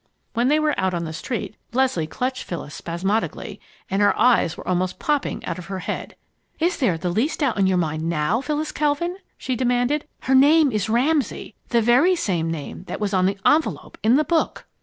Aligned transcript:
When 0.33 0.47
they 0.47 0.57
were 0.59 0.73
out 0.79 0.95
on 0.95 1.03
the 1.05 1.13
street, 1.13 1.55
Leslie 1.73 2.07
clutched 2.07 2.43
Phyllis 2.45 2.73
spasmodically 2.73 3.59
and 3.87 4.01
her 4.01 4.17
eyes 4.19 4.57
were 4.57 4.67
almost 4.67 4.97
popping 4.97 5.45
out 5.45 5.59
of 5.59 5.67
her 5.67 5.77
head. 5.77 6.15
"Is 6.57 6.77
there 6.77 6.97
the 6.97 7.11
least 7.11 7.41
doubt 7.41 7.59
in 7.59 7.67
your 7.67 7.77
mind 7.77 8.09
now, 8.09 8.41
Phyllis 8.41 8.71
Kelvin?" 8.71 9.17
she 9.37 9.55
demanded. 9.55 10.07
"Her 10.21 10.33
name 10.33 10.71
is 10.71 10.89
Ramsay 10.89 11.53
the 11.69 11.83
very 11.83 12.15
same 12.15 12.49
name 12.49 12.85
that 12.85 12.99
was 12.99 13.13
on 13.13 13.27
the 13.27 13.37
envelop 13.45 13.99
in 14.01 14.15
the 14.15 14.23
book!" 14.23 14.65